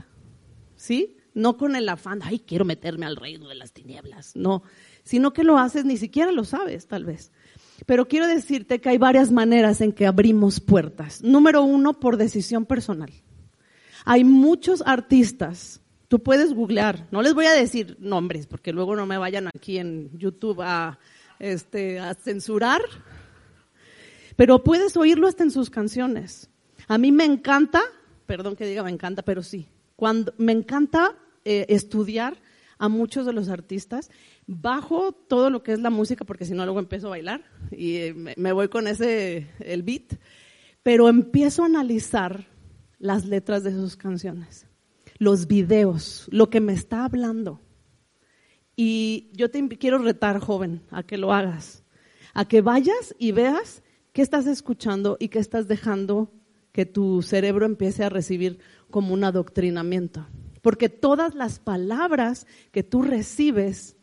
[0.76, 1.17] ¿sí?
[1.38, 4.64] No con el afán, ay, quiero meterme al reino de las tinieblas, no,
[5.04, 7.32] sino que lo haces, ni siquiera lo sabes, tal vez.
[7.86, 11.22] Pero quiero decirte que hay varias maneras en que abrimos puertas.
[11.22, 13.12] Número uno, por decisión personal.
[14.04, 19.06] Hay muchos artistas, tú puedes googlear, no les voy a decir nombres porque luego no
[19.06, 20.98] me vayan aquí en YouTube a,
[21.38, 22.82] este, a censurar,
[24.36, 26.50] pero puedes oírlo hasta en sus canciones.
[26.88, 27.84] A mí me encanta,
[28.26, 31.16] perdón que diga me encanta, pero sí, cuando me encanta
[31.50, 32.38] eh, estudiar
[32.78, 34.12] a muchos de los artistas
[34.48, 37.96] bajo todo lo que es la música, porque si no luego empiezo a bailar y
[37.96, 40.20] eh, me, voy con ese, el beat,
[40.84, 42.48] pero empiezo a analizar
[43.00, 44.68] las letras de sus canciones,
[45.20, 47.62] los videos, lo que me está hablando.
[48.76, 51.86] Y yo te quiero retar, joven, a que lo hagas,
[52.34, 56.34] a que vayas y veas qué estás escuchando y qué estás dejando
[56.74, 58.60] que tu cerebro empiece a recibir
[58.92, 60.28] como un adoctrinamiento.
[60.68, 63.96] Porque todas las palabras que tú recibes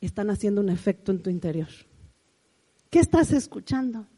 [0.00, 1.68] están haciendo un efecto en tu interior.
[2.90, 4.08] ¿Qué estás escuchando?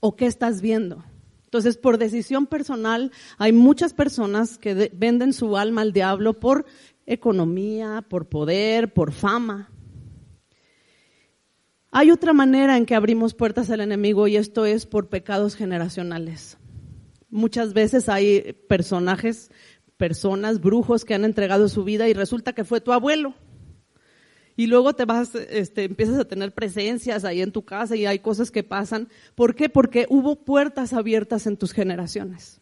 [0.00, 1.02] ¿O qué estás viendo?
[1.44, 6.66] Entonces, por decisión personal, hay muchas personas que venden su alma al diablo por
[7.06, 9.70] economía, por poder, por fama.
[11.90, 16.58] Hay otra manera en que abrimos puertas al enemigo y esto es por pecados generacionales.
[17.30, 19.50] Muchas veces hay personajes,
[20.02, 23.36] personas, brujos que han entregado su vida y resulta que fue tu abuelo
[24.56, 28.18] y luego te vas, este, empiezas a tener presencias ahí en tu casa y hay
[28.18, 29.08] cosas que pasan.
[29.36, 29.68] ¿Por qué?
[29.68, 32.60] Porque hubo puertas abiertas en tus generaciones.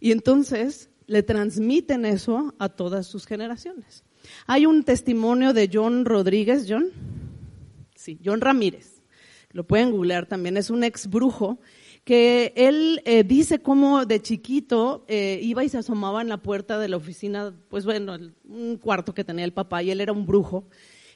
[0.00, 4.02] Y entonces le transmiten eso a todas sus generaciones.
[4.48, 6.86] Hay un testimonio de John Rodríguez, John,
[7.94, 9.02] sí, John Ramírez,
[9.52, 11.60] lo pueden googlear también, es un ex brujo
[12.04, 16.78] que él eh, dice cómo de chiquito eh, iba y se asomaba en la puerta
[16.78, 20.26] de la oficina, pues bueno, un cuarto que tenía el papá y él era un
[20.26, 20.66] brujo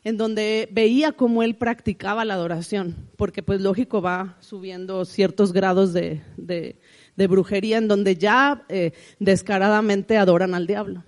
[0.04, 5.92] en donde veía cómo él practicaba la adoración, porque pues lógico va subiendo ciertos grados
[5.92, 6.22] de,
[7.16, 11.02] brujería en donde ya eh, descaradamente adoran al diablo.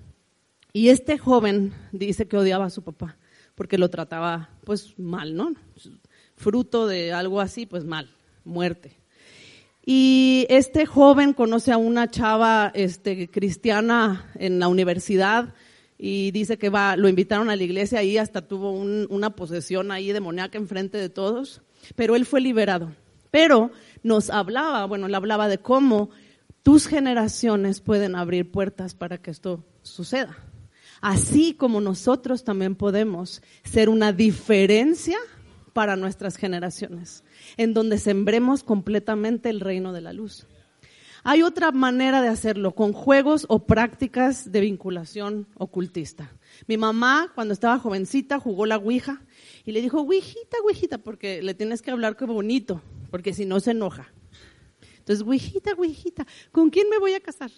[0.72, 3.18] Y este joven dice que odiaba a su papá,
[3.54, 5.54] porque lo trataba pues mal, ¿no?
[6.34, 8.10] Fruto de algo así, pues mal,
[8.42, 8.98] muerte.
[9.90, 15.54] Y este joven conoce a una chava este, cristiana en la universidad,
[15.96, 20.12] y dice que va, lo invitaron a la iglesia y hasta tuvo una posesión ahí
[20.12, 21.62] demoníaca enfrente de todos,
[21.96, 22.92] pero él fue liberado.
[23.30, 23.70] Pero
[24.02, 26.10] nos hablaba, bueno, él hablaba de cómo
[26.62, 30.36] tus generaciones pueden abrir puertas para que esto suceda.
[31.00, 35.16] Así como nosotros también podemos ser una diferencia
[35.78, 37.22] para nuestras generaciones,
[37.56, 40.44] en donde sembremos completamente el reino de la luz.
[41.22, 46.32] Hay otra manera de hacerlo, con juegos o prácticas de vinculación ocultista.
[46.66, 49.22] Mi mamá, cuando estaba jovencita, jugó la Ouija
[49.64, 53.60] y le dijo, Ouijita, Ouijita, porque le tienes que hablar que bonito, porque si no
[53.60, 54.12] se enoja.
[54.98, 57.52] Entonces, Ouijita, Ouijita, ¿con quién me voy a casar?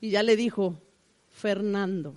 [0.00, 0.82] Y ya le dijo,
[1.30, 2.16] Fernando.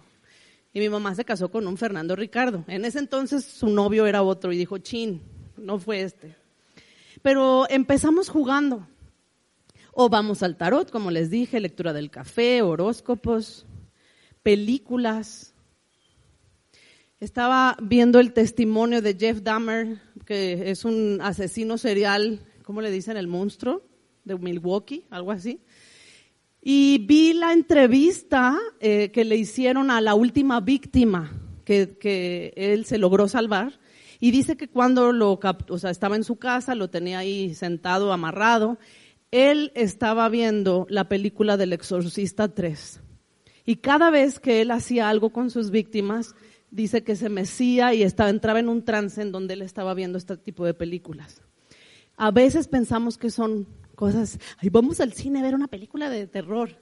[0.73, 2.65] Y mi mamá se casó con un Fernando Ricardo.
[2.67, 5.21] En ese entonces su novio era otro y dijo, chin,
[5.63, 6.35] no fue este.
[7.21, 8.87] Pero empezamos jugando.
[9.91, 13.65] O vamos al tarot, como les dije, lectura del café, horóscopos,
[14.41, 15.53] películas.
[17.19, 23.17] Estaba viendo el testimonio de Jeff Dahmer, que es un asesino serial, ¿cómo le dicen?
[23.17, 23.83] El monstruo
[24.25, 25.61] de Milwaukee, algo así.
[26.61, 31.31] Y vi la entrevista eh, que le hicieron a la última víctima
[31.65, 33.79] que, que, él se logró salvar.
[34.23, 38.13] Y dice que cuando lo, o sea, estaba en su casa, lo tenía ahí sentado,
[38.13, 38.77] amarrado,
[39.31, 43.01] él estaba viendo la película del Exorcista 3.
[43.65, 46.35] Y cada vez que él hacía algo con sus víctimas,
[46.71, 50.17] dice que se mecía y estaba, entraba en un trance en donde él estaba viendo
[50.17, 51.41] este tipo de películas.
[52.15, 56.27] A veces pensamos que son cosas, ay, vamos al cine a ver una película de
[56.27, 56.77] terror.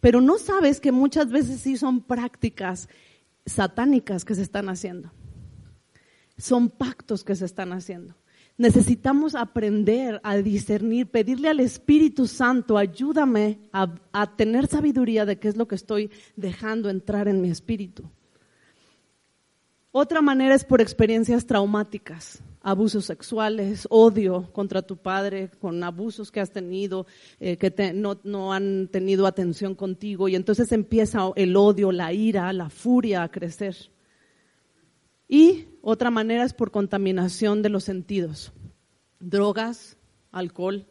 [0.00, 2.88] Pero no sabes que muchas veces sí son prácticas
[3.44, 5.10] satánicas que se están haciendo.
[6.38, 8.14] Son pactos que se están haciendo.
[8.58, 15.56] Necesitamos aprender a discernir, pedirle al Espíritu Santo, ayúdame a, tener sabiduría de qué es
[15.56, 18.04] lo que estoy dejando entrar en mi espíritu.
[19.92, 22.42] Otra manera es por experiencias traumáticas.
[22.62, 27.06] abusos sexuales, odio contra tu padre, con abusos que has tenido,
[27.38, 32.52] eh, que no, no han tenido atención contigo, y entonces empieza el odio, la ira,
[32.52, 33.76] la furia a crecer.
[35.28, 38.52] Y otra manera es por contaminación de los sentidos,
[39.18, 39.96] drogas,
[40.30, 40.86] alcohol,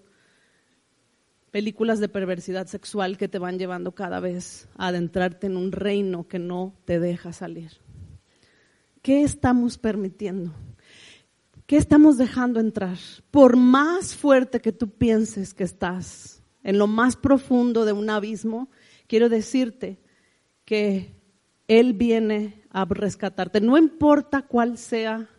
[1.52, 6.28] películas de perversidad sexual que te van llevando cada vez a adentrarte en un reino
[6.28, 7.72] que no te deja salir.
[9.02, 10.52] ¿Qué estamos permitiendo?
[11.66, 12.98] ¿Qué estamos dejando entrar?
[13.32, 18.70] Por más fuerte que tú pienses que estás en lo más profundo de un abismo,
[19.08, 20.00] quiero decirte
[20.66, 21.16] que
[21.68, 23.62] Él viene a rescatarte.
[23.62, 25.30] No importa cuál sea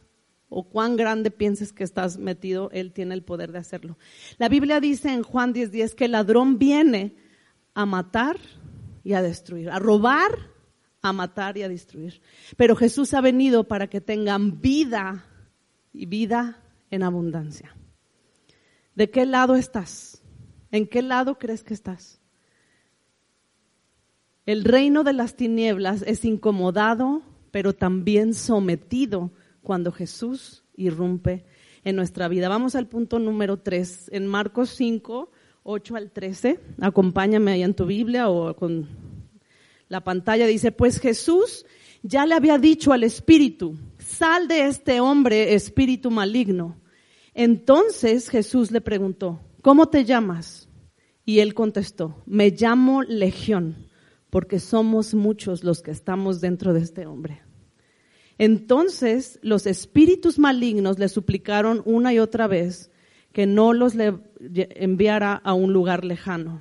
[0.48, 3.98] o cuán grande pienses que estás metido, Él tiene el poder de hacerlo.
[4.38, 7.14] La Biblia dice en Juan 10:10 que el ladrón viene
[7.74, 8.38] a matar
[9.04, 10.30] y a destruir, a robar,
[11.02, 12.22] a matar y a destruir.
[12.56, 15.26] Pero Jesús ha venido para que tengan vida
[15.92, 17.76] y vida en abundancia.
[18.94, 20.22] ¿De qué lado estás?
[20.70, 22.18] ¿En qué lado crees que estás?
[24.46, 31.44] El reino de las tinieblas es incomodado, pero también sometido cuando Jesús irrumpe
[31.82, 32.48] en nuestra vida.
[32.48, 35.32] Vamos al punto número 3, en Marcos 5,
[35.64, 36.60] 8 al 13.
[36.80, 38.88] Acompáñame ahí en tu Biblia o con
[39.88, 40.46] la pantalla.
[40.46, 41.66] Dice, pues Jesús
[42.04, 46.76] ya le había dicho al espíritu, sal de este hombre, espíritu maligno.
[47.34, 50.68] Entonces Jesús le preguntó, ¿cómo te llamas?
[51.24, 53.85] Y él contestó, me llamo Legión,
[54.36, 57.40] porque somos muchos los que estamos dentro de este hombre.
[58.36, 62.90] Entonces los espíritus malignos le suplicaron una y otra vez
[63.32, 66.60] que no los enviara a un lugar lejano.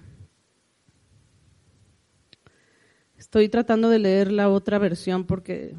[3.18, 5.76] Estoy tratando de leer la otra versión porque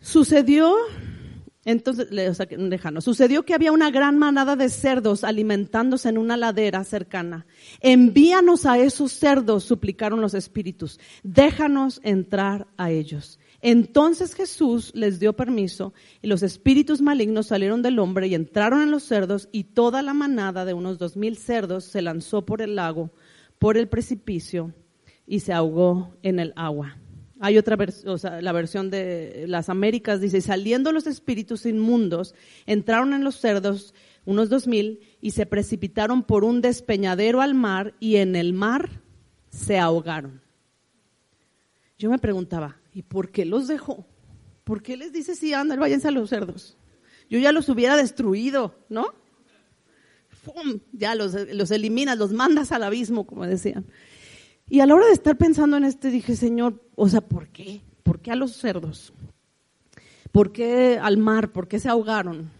[0.00, 0.72] Sucedió,
[1.66, 7.44] entonces, o sucedió que había una gran manada de cerdos alimentándose en una ladera cercana.
[7.80, 11.00] Envíanos a esos cerdos, suplicaron los espíritus.
[11.24, 13.40] Déjanos entrar a ellos.
[13.62, 18.92] Entonces Jesús les dio permiso y los espíritus malignos salieron del hombre y entraron en
[18.92, 22.76] los cerdos y toda la manada de unos dos mil cerdos se lanzó por el
[22.76, 23.10] lago,
[23.58, 24.72] por el precipicio
[25.26, 26.96] y se ahogó en el agua.
[27.40, 32.34] Hay otra versión, o sea, la versión de las Américas dice, saliendo los espíritus inmundos,
[32.64, 33.94] entraron en los cerdos,
[34.24, 39.02] unos dos mil, y se precipitaron por un despeñadero al mar y en el mar
[39.50, 40.40] se ahogaron.
[41.98, 44.06] Yo me preguntaba, ¿y por qué los dejó?
[44.64, 46.76] ¿Por qué les dice, sí, anda, váyanse a los cerdos?
[47.28, 49.06] Yo ya los hubiera destruido, ¿no?
[50.28, 50.80] ¡Fum!
[50.92, 53.84] Ya los, los eliminas, los mandas al abismo, como decían.
[54.68, 57.82] Y a la hora de estar pensando en este, dije, Señor, o sea, ¿por qué?
[58.02, 59.12] ¿Por qué a los cerdos?
[60.32, 61.52] ¿Por qué al mar?
[61.52, 62.50] ¿Por qué se ahogaron?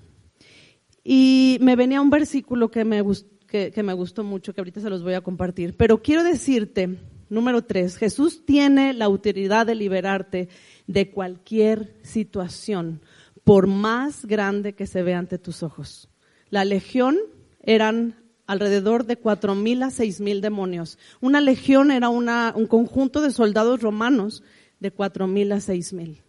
[1.02, 3.02] Y me venía un versículo que me,
[3.46, 5.76] que, me gustó mucho, que ahorita se los voy a compartir.
[5.76, 10.48] Pero quiero decirte, número tres, Jesús tiene la autoridad de liberarte
[10.86, 13.02] de cualquier situación,
[13.44, 16.08] por más grande que se vea ante tus ojos.
[16.50, 17.16] La legión
[17.60, 20.98] eran alrededor de cuatro mil a seis mil demonios.
[21.20, 24.42] Una legión era una, un conjunto de soldados romanos
[24.80, 26.22] de cuatro mil a seis mil.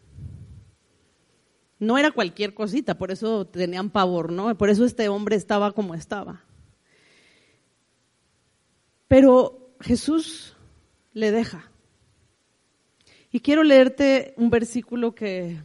[1.80, 4.56] No era cualquier cosita, por eso tenían pavor, ¿no?
[4.58, 6.44] Por eso este hombre estaba como estaba.
[9.08, 10.56] Pero Jesús
[11.14, 11.70] le deja.
[13.32, 15.60] Y quiero leerte un versículo que,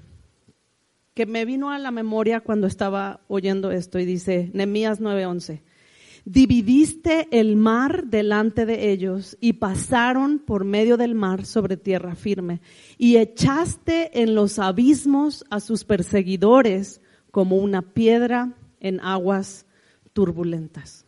[1.14, 5.62] que me vino a la memoria cuando estaba oyendo esto y dice, Nehemías 9:11
[6.24, 12.60] dividiste el mar delante de ellos y pasaron por medio del mar sobre tierra firme
[12.98, 17.00] y echaste en los abismos a sus perseguidores
[17.30, 19.66] como una piedra en aguas
[20.12, 21.06] turbulentas.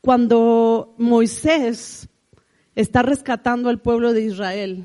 [0.00, 2.08] Cuando Moisés
[2.74, 4.84] está rescatando al pueblo de Israel,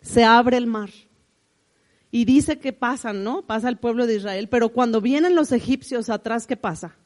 [0.00, 0.90] se abre el mar.
[2.10, 3.46] Y dice que pasan, ¿no?
[3.46, 6.96] Pasa el pueblo de Israel, pero cuando vienen los egipcios atrás, ¿qué pasa?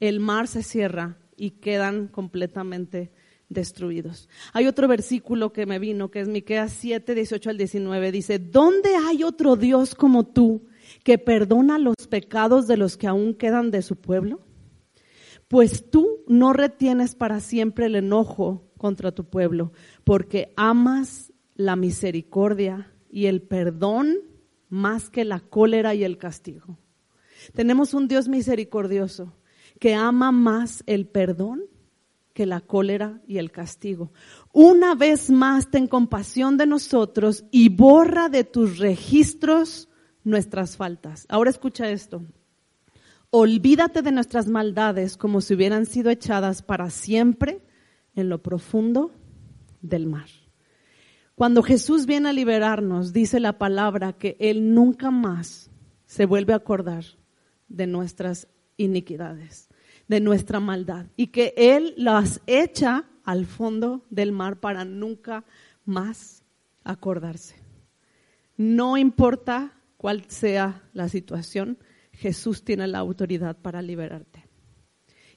[0.00, 3.10] El mar se cierra y quedan completamente
[3.48, 4.28] destruidos.
[4.52, 8.90] Hay otro versículo que me vino, que es Miqueas 7, 18 al 19, dice, ¿dónde
[9.06, 10.66] hay otro Dios como tú
[11.02, 14.40] que perdona los pecados de los que aún quedan de su pueblo?
[15.48, 19.72] Pues tú no retienes para siempre el enojo contra tu pueblo,
[20.04, 24.18] porque amas la misericordia y el perdón
[24.68, 26.78] más que la cólera y el castigo.
[27.54, 29.32] Tenemos un Dios misericordioso
[29.78, 31.62] que ama más el perdón
[32.34, 34.12] que la cólera y el castigo.
[34.52, 39.88] Una vez más ten compasión de nosotros y borra de tus registros
[40.24, 41.26] nuestras faltas.
[41.28, 42.22] Ahora escucha esto.
[43.30, 47.60] Olvídate de nuestras maldades como si hubieran sido echadas para siempre
[48.14, 49.12] en lo profundo
[49.82, 50.28] del mar.
[51.34, 55.70] Cuando Jesús viene a liberarnos, dice la palabra que Él nunca más
[56.06, 57.04] se vuelve a acordar
[57.68, 59.67] de nuestras iniquidades,
[60.08, 65.44] de nuestra maldad, y que Él las echa al fondo del mar para nunca
[65.84, 66.42] más
[66.82, 67.56] acordarse.
[68.56, 71.78] No importa cuál sea la situación,
[72.12, 74.48] Jesús tiene la autoridad para liberarte.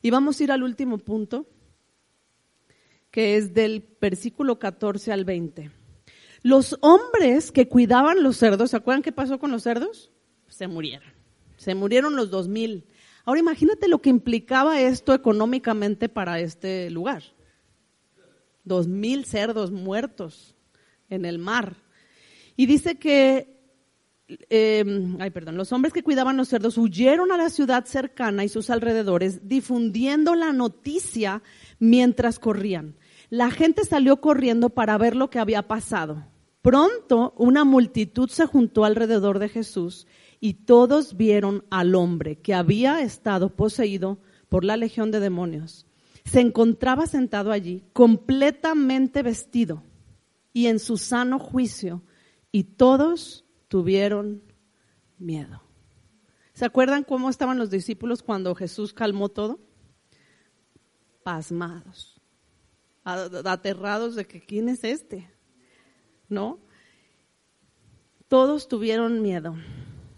[0.01, 1.47] Y vamos a ir al último punto,
[3.11, 5.69] que es del versículo 14 al 20.
[6.43, 10.11] Los hombres que cuidaban los cerdos, ¿se acuerdan qué pasó con los cerdos?
[10.47, 11.13] Se murieron.
[11.57, 12.86] Se murieron los dos mil.
[13.26, 17.24] Ahora imagínate lo que implicaba esto económicamente para este lugar.
[18.63, 20.55] Dos mil cerdos muertos
[21.09, 21.76] en el mar.
[22.55, 23.59] Y dice que,
[24.49, 28.49] eh, ay, perdón, los hombres que cuidaban los cerdos huyeron a la ciudad cercana y
[28.49, 31.43] sus alrededores, difundiendo la noticia
[31.80, 32.95] mientras corrían.
[33.30, 36.26] La gente salió corriendo para ver lo que había pasado.
[36.61, 40.05] Pronto una multitud se juntó alrededor de Jesús
[40.42, 44.20] y todos vieron al hombre que había estado poseído
[44.50, 45.88] por la legión de demonios.
[46.26, 49.84] Se encontraba sentado allí, completamente vestido
[50.52, 52.04] y en su sano juicio,
[52.52, 54.44] y todos tuvieron
[55.18, 55.62] miedo.
[56.52, 59.62] ¿Se acuerdan cómo estaban los discípulos cuando Jesús calmó todo?
[61.24, 62.20] Pasmados,
[63.06, 65.32] aterrados de que quién es este.
[66.32, 66.60] ¿no?
[68.28, 69.56] Todos tuvieron miedo.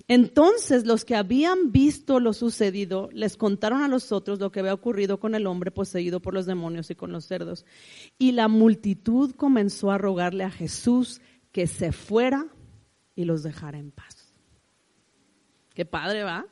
[0.08, 4.74] Entonces los que habían visto lo sucedido les contaron a los otros lo que había
[4.74, 7.66] ocurrido con el hombre poseído por los demonios y con los cerdos.
[8.18, 12.48] Y la multitud comenzó a rogarle a Jesús que se fuera
[13.16, 14.34] y los dejara en paz.
[15.74, 16.46] Qué padre, ¿va?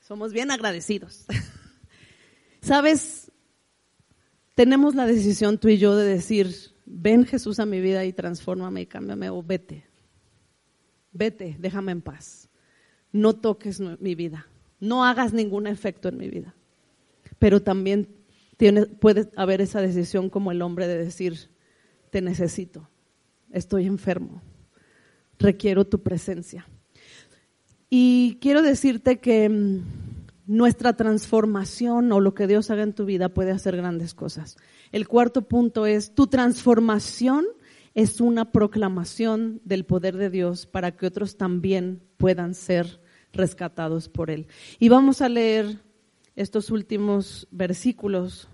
[0.00, 1.26] Somos bien agradecidos.
[2.60, 3.30] Sabes,
[4.54, 6.54] tenemos la decisión tú y yo de decir,
[6.86, 9.86] ven Jesús a mi vida y transfórmame y cámbiame o vete.
[11.14, 12.50] Vete, déjame en paz.
[13.12, 14.48] No toques mi vida.
[14.80, 16.54] No hagas ningún efecto en mi vida.
[17.38, 18.08] Pero también
[18.56, 21.50] tiene, puede haber esa decisión como el hombre de decir,
[22.10, 22.88] te necesito,
[23.50, 24.42] estoy enfermo,
[25.38, 26.66] requiero tu presencia.
[27.88, 29.82] Y quiero decirte que mm,
[30.46, 34.56] nuestra transformación o lo que Dios haga en tu vida puede hacer grandes cosas.
[34.92, 37.46] El cuarto punto es, tu transformación
[37.94, 43.00] es una proclamación del poder de Dios para que otros también puedan ser
[43.32, 44.46] rescatados por Él.
[44.78, 45.80] Y vamos a leer
[46.36, 48.48] estos últimos versículos.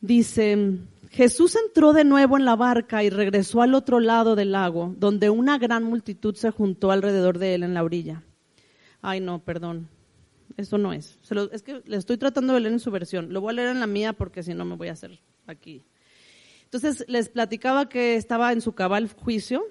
[0.00, 0.78] Dice,
[1.10, 5.30] Jesús entró de nuevo en la barca y regresó al otro lado del lago, donde
[5.30, 8.22] una gran multitud se juntó alrededor de él en la orilla
[9.02, 9.88] ay no, perdón,
[10.56, 11.18] esto no es.
[11.52, 13.32] es que le estoy tratando de leer en su versión.
[13.32, 15.84] Lo voy a leer en la mía porque si no me voy a hacer aquí.
[16.70, 19.64] Entonces les platicaba que estaba en su cabal juicio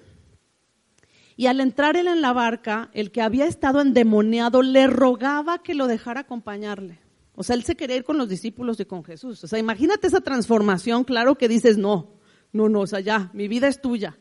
[1.36, 5.76] y al entrar él en la barca, el que había estado endemoniado le rogaba que
[5.76, 6.98] lo dejara acompañarle.
[7.36, 9.44] O sea, él se quería ir con los discípulos y con Jesús.
[9.44, 12.18] O sea, imagínate esa transformación, claro que dices, no,
[12.52, 14.18] no, no, o sea, ya, mi vida es tuya.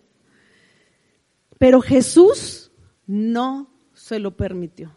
[1.57, 2.71] Pero Jesús
[3.07, 4.95] no se lo permitió,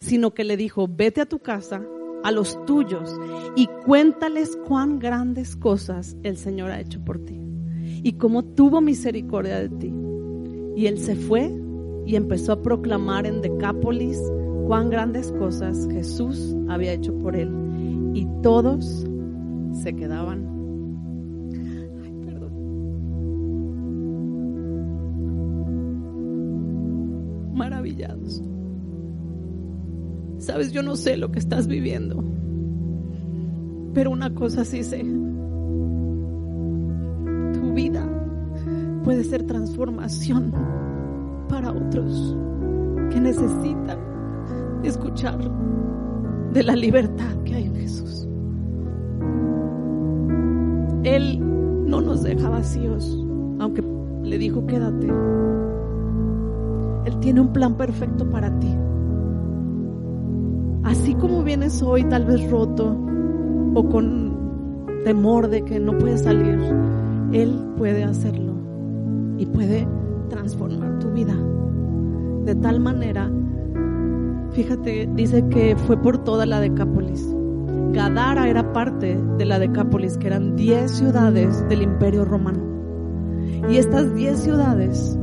[0.00, 1.82] sino que le dijo, vete a tu casa,
[2.22, 3.18] a los tuyos,
[3.56, 7.40] y cuéntales cuán grandes cosas el Señor ha hecho por ti
[8.02, 9.92] y cómo tuvo misericordia de ti.
[10.76, 11.54] Y él se fue
[12.06, 14.20] y empezó a proclamar en Decápolis
[14.66, 17.50] cuán grandes cosas Jesús había hecho por él.
[18.14, 19.06] Y todos
[19.72, 20.46] se quedaban.
[22.02, 22.52] Ay, perdón.
[27.54, 28.42] Maravillados.
[30.40, 32.24] Sabes, yo no sé lo que estás viviendo,
[33.92, 35.04] pero una cosa sí sé.
[37.52, 38.08] Tu vida
[39.04, 40.50] puede ser transformación
[41.46, 42.34] para otros
[43.10, 43.98] que necesitan
[44.82, 45.38] escuchar
[46.54, 48.26] de la libertad que hay en Jesús.
[51.04, 51.38] Él
[51.86, 53.26] no nos deja vacíos,
[53.58, 53.84] aunque
[54.22, 55.06] le dijo quédate.
[57.04, 58.74] Él tiene un plan perfecto para ti
[60.84, 62.96] así como vienes hoy tal vez roto
[63.74, 64.30] o con
[65.04, 66.58] temor de que no puedes salir,
[67.32, 68.54] Él puede hacerlo
[69.38, 69.86] y puede
[70.28, 71.34] transformar tu vida.
[72.44, 73.30] De tal manera,
[74.52, 77.34] fíjate, dice que fue por toda la Decápolis.
[77.92, 82.60] Gadara era parte de la Decápolis, que eran 10 ciudades del Imperio Romano.
[83.68, 85.18] Y estas 10 ciudades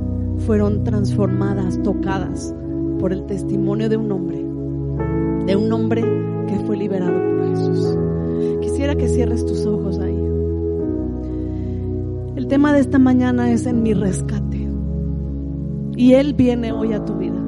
[0.45, 2.53] fueron transformadas, tocadas
[2.99, 4.46] por el testimonio de un hombre,
[5.47, 6.03] de un hombre
[6.47, 7.97] que fue liberado por Jesús.
[8.61, 10.15] Quisiera que cierres tus ojos ahí.
[12.35, 14.67] El tema de esta mañana es en mi rescate.
[15.95, 17.41] Y Él viene hoy a tu vida.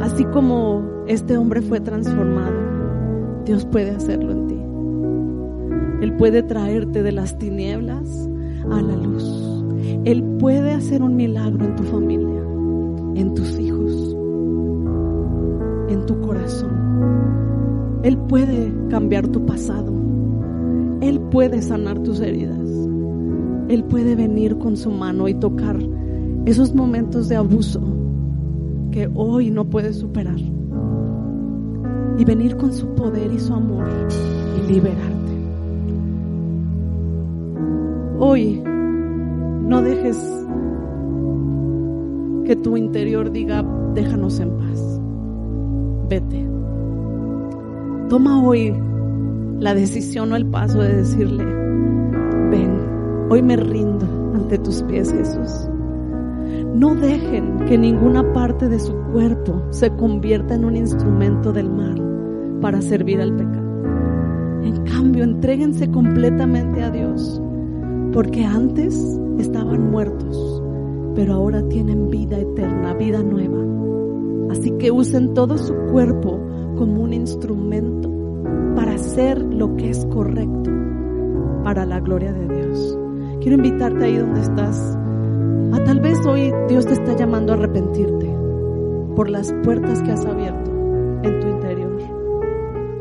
[0.00, 2.56] Así como este hombre fue transformado,
[3.44, 4.56] Dios puede hacerlo en ti.
[6.04, 8.28] Él puede traerte de las tinieblas
[8.70, 9.64] a la luz.
[10.04, 12.42] Él puede hacer un milagro en tu familia,
[13.14, 13.75] en tus hijos,
[18.02, 19.92] Él puede cambiar tu pasado.
[21.00, 22.70] Él puede sanar tus heridas.
[23.68, 25.76] Él puede venir con su mano y tocar
[26.44, 27.80] esos momentos de abuso
[28.92, 30.38] que hoy no puedes superar.
[32.18, 33.84] Y venir con su poder y su amor
[34.56, 35.16] y liberarte.
[38.18, 40.16] Hoy no dejes
[42.44, 44.85] que tu interior diga, déjanos en paz.
[46.08, 46.46] Vete.
[48.08, 48.72] Toma hoy
[49.58, 55.68] la decisión o el paso de decirle, ven, hoy me rindo ante tus pies, Jesús.
[56.74, 62.00] No dejen que ninguna parte de su cuerpo se convierta en un instrumento del mal
[62.60, 63.66] para servir al pecado.
[64.62, 67.42] En cambio, entréguense completamente a Dios,
[68.12, 68.94] porque antes
[69.38, 70.62] estaban muertos,
[71.16, 73.75] pero ahora tienen vida eterna, vida nueva.
[74.58, 76.40] Así que usen todo su cuerpo
[76.78, 78.10] como un instrumento
[78.74, 80.70] para hacer lo que es correcto
[81.62, 82.98] para la gloria de Dios.
[83.40, 84.96] Quiero invitarte ahí donde estás.
[85.74, 88.34] A tal vez hoy Dios te está llamando a arrepentirte
[89.14, 90.70] por las puertas que has abierto
[91.22, 91.98] en tu interior,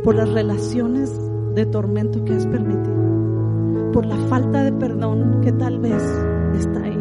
[0.03, 1.17] por las relaciones
[1.55, 6.03] de tormento que has permitido, por la falta de perdón que tal vez
[6.53, 6.99] está ahí.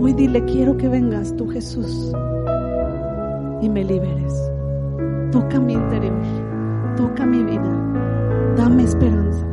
[0.00, 2.12] Hoy dile, quiero que vengas tú Jesús
[3.60, 4.34] y me liberes.
[5.30, 6.48] Toca mi interior
[6.98, 9.46] toca mi vida, dame esperanza.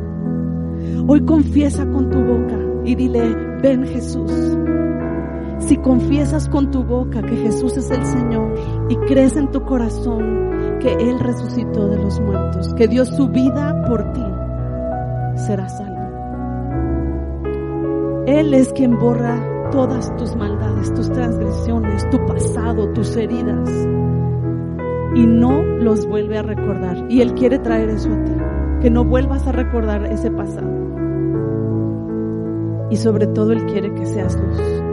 [1.06, 4.32] Hoy confiesa con tu boca y dile, ven Jesús.
[5.60, 8.52] Si confiesas con tu boca que Jesús es el Señor
[8.88, 13.84] y crees en tu corazón que Él resucitó de los muertos, que dio su vida
[13.86, 14.24] por ti,
[15.46, 15.96] serás salvo.
[18.26, 23.70] Él es quien borra todas tus maldades, tus transgresiones, tu pasado, tus heridas
[25.16, 27.06] y no los vuelve a recordar.
[27.08, 28.32] Y Él quiere traer eso a ti,
[28.82, 30.70] que no vuelvas a recordar ese pasado.
[32.90, 34.85] Y sobre todo Él quiere que seas luz.